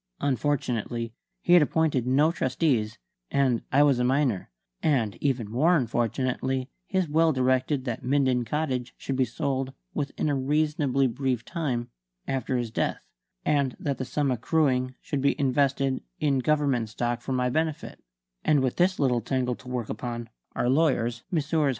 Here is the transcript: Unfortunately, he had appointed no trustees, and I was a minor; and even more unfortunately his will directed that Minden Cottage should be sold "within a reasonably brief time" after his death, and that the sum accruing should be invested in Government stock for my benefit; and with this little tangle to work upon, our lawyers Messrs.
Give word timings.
Unfortunately, 0.19 1.13
he 1.43 1.53
had 1.53 1.61
appointed 1.61 2.07
no 2.07 2.31
trustees, 2.31 2.97
and 3.29 3.61
I 3.71 3.83
was 3.83 3.99
a 3.99 4.03
minor; 4.03 4.49
and 4.81 5.15
even 5.21 5.47
more 5.51 5.75
unfortunately 5.77 6.71
his 6.87 7.07
will 7.07 7.31
directed 7.31 7.85
that 7.85 8.03
Minden 8.03 8.43
Cottage 8.43 8.95
should 8.97 9.15
be 9.15 9.25
sold 9.25 9.73
"within 9.93 10.27
a 10.27 10.33
reasonably 10.35 11.05
brief 11.05 11.45
time" 11.45 11.91
after 12.27 12.57
his 12.57 12.71
death, 12.71 13.05
and 13.45 13.77
that 13.79 13.99
the 13.99 14.03
sum 14.03 14.31
accruing 14.31 14.95
should 15.01 15.21
be 15.21 15.39
invested 15.39 16.01
in 16.19 16.39
Government 16.39 16.89
stock 16.89 17.21
for 17.21 17.33
my 17.33 17.51
benefit; 17.51 18.03
and 18.43 18.61
with 18.61 18.77
this 18.77 18.97
little 18.97 19.21
tangle 19.21 19.53
to 19.53 19.67
work 19.67 19.87
upon, 19.87 20.29
our 20.55 20.67
lawyers 20.67 21.21
Messrs. 21.29 21.69